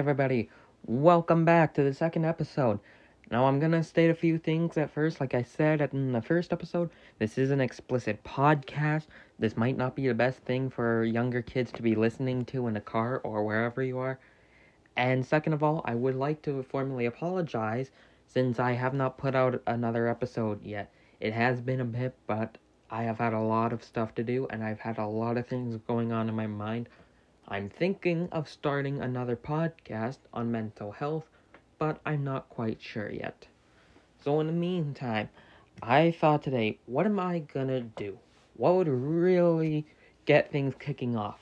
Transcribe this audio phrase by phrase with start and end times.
[0.00, 0.48] everybody,
[0.86, 2.80] welcome back to the second episode.
[3.30, 5.20] Now, I'm gonna state a few things at first.
[5.20, 6.88] Like I said in the first episode,
[7.18, 9.08] this is an explicit podcast.
[9.38, 12.78] This might not be the best thing for younger kids to be listening to in
[12.78, 14.18] a car or wherever you are.
[14.96, 17.90] And second of all, I would like to formally apologize
[18.26, 20.90] since I have not put out another episode yet.
[21.20, 22.56] It has been a bit, but
[22.90, 25.46] I have had a lot of stuff to do and I've had a lot of
[25.46, 26.88] things going on in my mind.
[27.52, 31.26] I'm thinking of starting another podcast on mental health,
[31.80, 33.48] but I'm not quite sure yet.
[34.22, 35.30] So, in the meantime,
[35.82, 38.20] I thought today, what am I gonna do?
[38.56, 39.84] What would really
[40.26, 41.40] get things kicking off?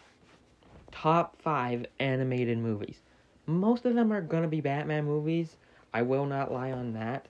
[0.91, 3.03] Top 5 animated movies.
[3.45, 5.59] Most of them are gonna be Batman movies.
[5.93, 7.29] I will not lie on that.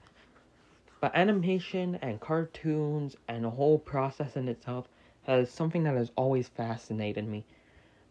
[1.01, 4.87] But animation and cartoons and the whole process in itself
[5.23, 7.43] has something that has always fascinated me.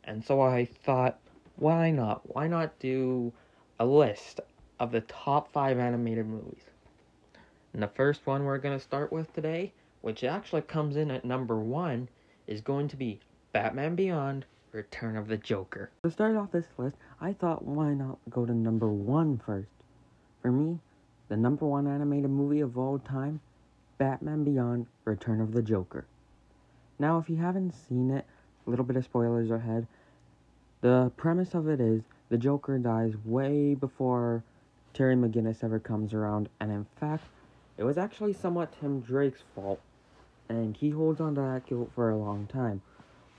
[0.09, 1.19] And so I thought,
[1.57, 2.35] why not?
[2.35, 3.31] Why not do
[3.79, 4.41] a list
[4.81, 6.65] of the top five animated movies?
[7.75, 9.71] And the first one we're going to start with today,
[10.01, 12.09] which actually comes in at number one,
[12.47, 13.21] is going to be
[13.53, 15.91] Batman Beyond Return of the Joker.
[16.03, 19.69] To start off this list, I thought, why not go to number one first?
[20.41, 20.79] For me,
[21.29, 23.41] the number one animated movie of all time,
[23.99, 26.07] Batman Beyond Return of the Joker.
[26.99, 28.25] Now, if you haven't seen it,
[28.67, 29.87] a little bit of spoilers ahead.
[30.81, 34.45] The premise of it is the Joker dies way before
[34.95, 37.25] Terry McGinnis ever comes around, and in fact,
[37.77, 39.81] it was actually somewhat Tim Drake's fault,
[40.49, 42.81] and he holds on to that guilt for a long time.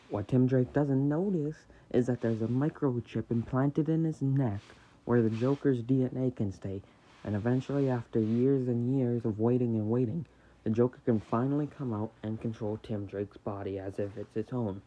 [0.10, 1.56] What Tim Drake doesn't notice
[1.92, 4.60] is that there's a microchip implanted in his neck
[5.06, 6.82] where the Joker's DNA can stay,
[7.24, 10.26] and eventually, after years and years of waiting and waiting,
[10.66, 14.52] the Joker can finally come out and control Tim Drake's body as if it's its
[14.52, 14.82] own.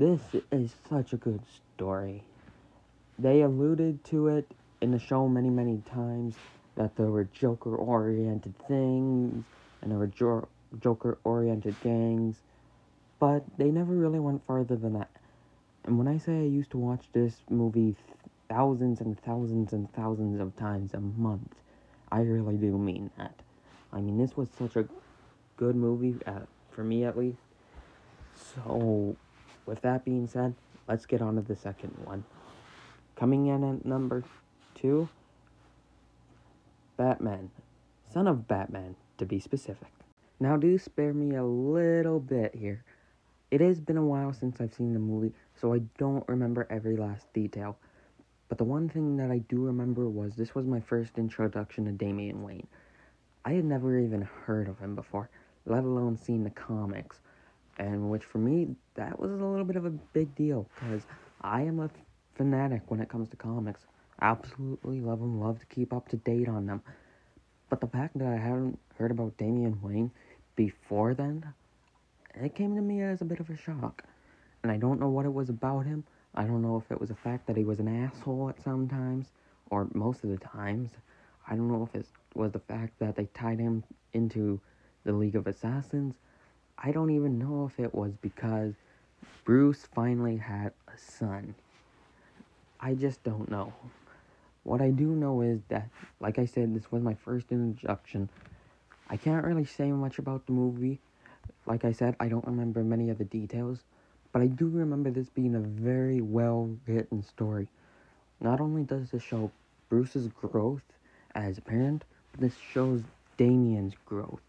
[0.00, 1.42] This is such a good
[1.76, 2.24] story.
[3.18, 6.36] They alluded to it in the show many, many times
[6.74, 9.44] that there were Joker oriented things
[9.82, 10.48] and there were jo-
[10.80, 12.36] Joker oriented gangs,
[13.18, 15.10] but they never really went farther than that.
[15.84, 17.94] And when I say I used to watch this movie
[18.48, 21.56] thousands and thousands and thousands of times a month,
[22.10, 23.34] I really do mean that.
[23.92, 24.88] I mean, this was such a
[25.58, 27.42] good movie, uh, for me at least.
[28.54, 29.14] So,
[29.66, 30.54] with that being said,
[30.88, 32.24] let's get on to the second one.
[33.16, 34.24] Coming in at number
[34.74, 35.08] two,
[36.96, 37.50] Batman.
[38.12, 39.88] Son of Batman, to be specific.
[40.40, 42.82] Now, do spare me a little bit here.
[43.50, 46.96] It has been a while since I've seen the movie, so I don't remember every
[46.96, 47.76] last detail.
[48.48, 51.92] But the one thing that I do remember was this was my first introduction to
[51.92, 52.66] Damian Wayne.
[53.44, 55.30] I had never even heard of him before,
[55.66, 57.20] let alone seen the comics
[57.80, 61.02] and which for me that was a little bit of a big deal because
[61.40, 61.90] I am a
[62.34, 63.80] fanatic when it comes to comics.
[64.20, 66.82] Absolutely love them, love to keep up to date on them.
[67.70, 70.10] But the fact that I hadn't heard about Damian Wayne
[70.56, 71.54] before then,
[72.34, 74.04] it came to me as a bit of a shock.
[74.62, 76.04] And I don't know what it was about him.
[76.34, 78.88] I don't know if it was the fact that he was an asshole at some
[78.88, 79.26] times,
[79.70, 80.90] or most of the times.
[81.48, 84.60] I don't know if it was the fact that they tied him into
[85.04, 86.14] the League of Assassins.
[86.82, 88.72] I don't even know if it was because
[89.44, 91.54] Bruce finally had a son.
[92.80, 93.74] I just don't know.
[94.62, 95.88] What I do know is that,
[96.20, 98.30] like I said, this was my first introduction.
[99.10, 101.00] I can't really say much about the movie.
[101.66, 103.80] Like I said, I don't remember many of the details,
[104.32, 107.68] but I do remember this being a very well written story.
[108.40, 109.50] Not only does this show
[109.90, 110.84] Bruce's growth
[111.34, 113.02] as a parent, but this shows
[113.36, 114.40] Damian's growth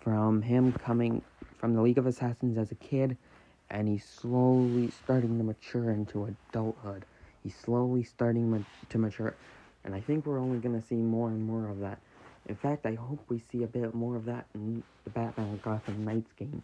[0.00, 1.22] from him coming
[1.58, 3.16] from the League of Assassins as a kid,
[3.70, 7.04] and he's slowly starting to mature into adulthood.
[7.42, 8.58] He's slowly starting ma-
[8.88, 9.34] to mature,
[9.84, 11.98] and I think we're only going to see more and more of that.
[12.46, 16.04] In fact, I hope we see a bit more of that in the Batman Gotham
[16.04, 16.62] Knights game.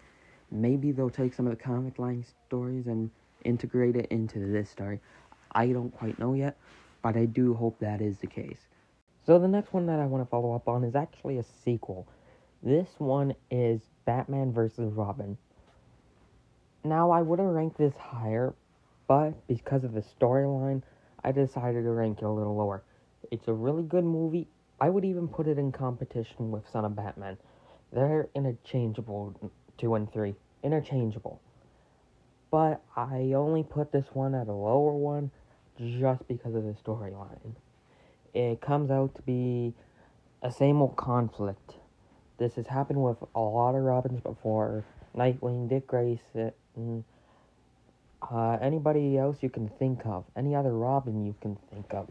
[0.51, 3.11] Maybe they'll take some of the comic line stories and
[3.45, 5.01] integrate it into this story.
[5.53, 6.57] I don't quite know yet,
[7.03, 8.61] but I do hope that is the case.
[9.27, 12.07] So the next one that I want to follow up on is actually a sequel.
[12.63, 14.93] This one is Batman vs.
[14.93, 15.37] Robin.
[16.83, 18.55] Now, I would have ranked this higher,
[19.07, 20.83] but because of the storyline,
[21.23, 22.83] I decided to rank it a little lower.
[23.31, 24.47] It's a really good movie.
[24.81, 27.39] I would even put it in competition with Son of Batman.
[27.93, 29.35] They're interchangeable,
[29.79, 30.35] 2 and 3.
[30.63, 31.41] Interchangeable.
[32.51, 35.31] But I only put this one at a lower one
[35.79, 37.55] just because of the storyline.
[38.35, 39.73] It comes out to be
[40.43, 41.77] a same old conflict
[42.39, 44.85] this has happened with a lot of Robins before.
[45.17, 46.53] Nightwing, Dick Grayson.
[48.23, 52.09] uh, anybody else you can think of, any other Robin you can think of.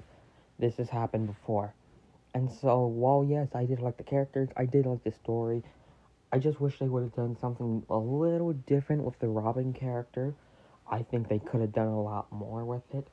[0.59, 1.73] This has happened before.
[2.33, 5.63] And so, while yes, I did like the characters, I did like the story,
[6.33, 10.33] I just wish they would have done something a little different with the Robin character.
[10.89, 13.07] I think they could have done a lot more with it.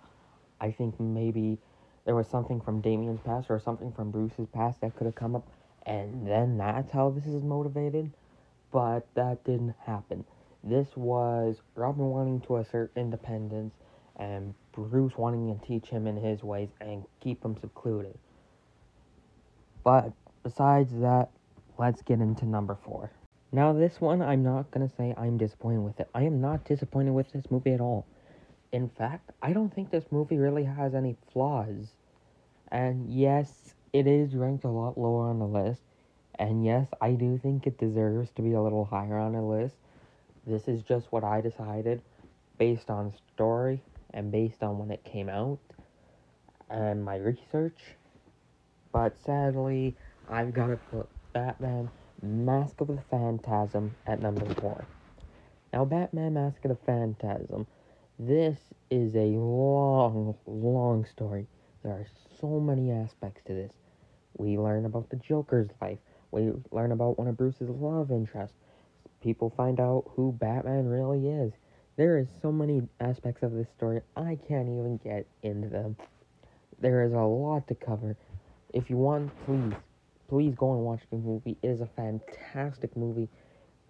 [0.59, 1.59] I think maybe
[2.06, 5.37] there was something from Damian's past or something from Bruce's past that could have come
[5.37, 5.47] up,
[5.87, 8.12] and then that's how this is motivated.
[8.73, 10.25] But that didn't happen.
[10.62, 13.75] This was Robin wanting to assert independence
[14.17, 18.17] and Bruce wanting to teach him in his ways and keep him secluded.
[19.82, 20.12] But
[20.43, 21.31] besides that,
[21.79, 23.11] let's get into number four.
[23.53, 26.09] Now, this one, I'm not gonna say I'm disappointed with it.
[26.15, 28.06] I am not disappointed with this movie at all.
[28.71, 31.94] In fact, I don't think this movie really has any flaws.
[32.71, 35.83] And yes, it is ranked a lot lower on the list.
[36.39, 39.75] And yes, I do think it deserves to be a little higher on the list.
[40.47, 42.03] This is just what I decided
[42.59, 43.83] based on story
[44.15, 45.59] and based on when it came out
[46.71, 47.79] and my research.
[48.93, 49.97] But sadly,
[50.29, 51.91] I've got to put Batman
[52.23, 54.85] Mask of the Phantasm at number four.
[55.73, 57.67] Now, Batman Mask of the Phantasm,
[58.19, 58.59] this
[58.91, 61.47] is a long, long story.
[61.82, 62.06] There are
[62.41, 63.73] so many aspects to this.
[64.37, 65.99] We learn about the Joker's life.
[66.31, 68.56] We learn about one of Bruce's love interests.
[69.23, 71.53] People find out who Batman really is.
[71.97, 75.97] There is so many aspects of this story, I can't even get into them.
[76.81, 78.17] There is a lot to cover.
[78.73, 79.75] If you want, please
[80.29, 81.56] please go and watch the movie.
[81.62, 83.29] It is a fantastic movie,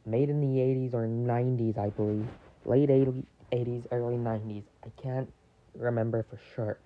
[0.07, 2.27] made in the 80s or 90s, I believe.
[2.65, 4.65] Late 80s, early 90s.
[4.85, 5.31] I can't
[5.77, 6.79] remember for sure,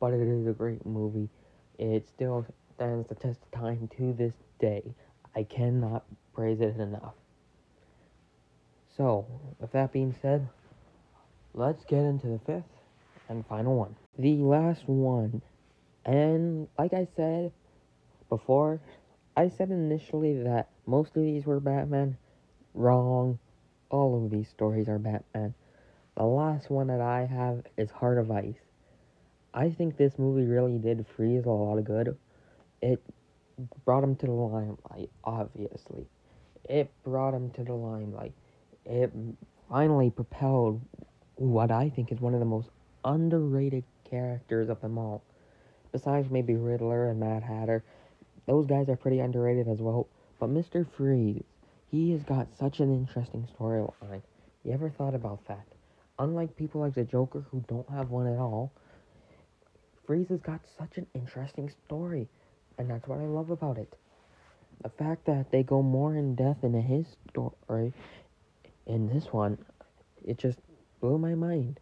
[0.00, 1.28] but it is a great movie.
[1.78, 4.94] It still stands the test of time to this day.
[5.34, 6.04] I cannot
[6.34, 7.14] praise it enough.
[8.96, 9.26] So,
[9.58, 10.48] with that being said,
[11.52, 12.64] let's get into the fifth
[13.28, 13.96] and final one.
[14.18, 15.42] The last one.
[16.06, 17.52] And like I said,
[18.28, 18.80] before,
[19.36, 22.16] I said initially that most of these were Batman.
[22.74, 23.38] Wrong.
[23.90, 25.54] All of these stories are Batman.
[26.16, 28.65] The last one that I have is Heart of Ice.
[29.56, 32.14] I think this movie really did Freeze a lot of good.
[32.82, 33.02] It
[33.86, 36.06] brought him to the limelight, obviously.
[36.68, 38.34] It brought him to the limelight.
[38.84, 39.10] It
[39.70, 40.82] finally propelled
[41.36, 42.68] what I think is one of the most
[43.02, 45.22] underrated characters of them all.
[45.90, 47.82] Besides maybe Riddler and Mad Hatter,
[48.46, 50.06] those guys are pretty underrated as well.
[50.38, 50.86] But Mr.
[50.86, 51.42] Freeze,
[51.90, 54.20] he has got such an interesting storyline.
[54.64, 55.64] You ever thought about that?
[56.18, 58.72] Unlike people like the Joker who don't have one at all,
[60.06, 62.28] Freeze has got such an interesting story.
[62.78, 63.92] And that's what I love about it.
[64.82, 67.92] The fact that they go more in depth into his story
[68.86, 69.58] in this one,
[70.24, 70.58] it just
[71.00, 71.80] blew my mind.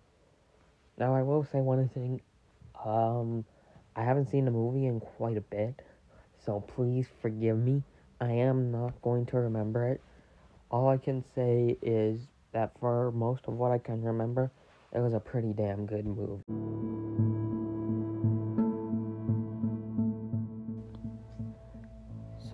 [0.96, 2.20] Now I will say one thing,
[2.84, 3.44] um,
[3.96, 5.82] I haven't seen the movie in quite a bit.
[6.44, 7.82] So please forgive me.
[8.20, 10.00] I am not going to remember it.
[10.70, 12.20] All I can say is
[12.52, 14.50] that for most of what I can remember,
[14.92, 17.33] it was a pretty damn good move.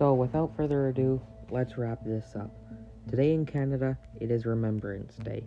[0.01, 1.21] So, without further ado,
[1.51, 2.49] let's wrap this up.
[3.07, 5.43] Today in Canada, it is Remembrance Day,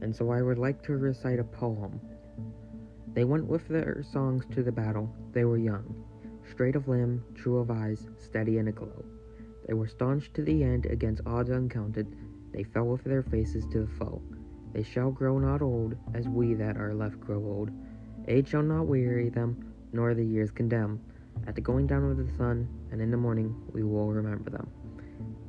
[0.00, 2.00] and so I would like to recite a poem.
[3.14, 6.04] They went with their songs to the battle, they were young,
[6.48, 9.04] straight of limb, true of eyes, steady and aglow.
[9.66, 12.06] They were staunch to the end against odds uncounted,
[12.52, 14.22] they fell with their faces to the foe.
[14.72, 17.70] They shall grow not old, as we that are left grow old.
[18.28, 21.00] Age shall not weary them, nor the years condemn.
[21.46, 24.68] At the going down of the sun, and in the morning, we will remember them.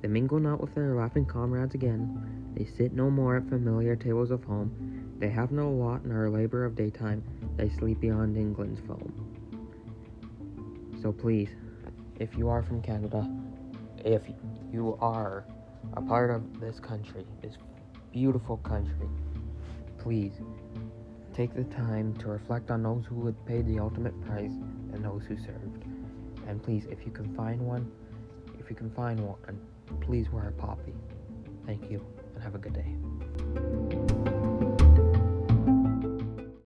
[0.01, 2.53] They mingle not with their laughing comrades again.
[2.55, 5.15] They sit no more at familiar tables of home.
[5.19, 7.23] They have no lot nor labor of daytime.
[7.55, 9.11] They sleep beyond England's foam.
[11.01, 11.49] So please,
[12.19, 13.27] if you are from Canada,
[13.97, 14.21] if
[14.71, 15.45] you are
[15.93, 17.57] a part of this country, this
[18.11, 19.09] beautiful country,
[19.97, 20.33] please
[21.37, 24.53] take the time to reflect on those who had paid the ultimate price
[24.91, 25.83] and those who served.
[26.47, 27.91] And please, if you can find one,
[28.59, 29.61] if you can find one,
[30.01, 30.95] please wear a poppy.
[31.67, 32.03] Thank you,
[32.33, 33.86] and have a good day.